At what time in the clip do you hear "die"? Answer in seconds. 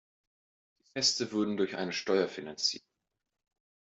0.79-0.83